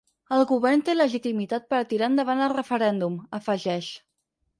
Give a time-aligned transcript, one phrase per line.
[0.35, 3.91] El govern té legitimitat per a tirar endavant el referèndum, afegeix.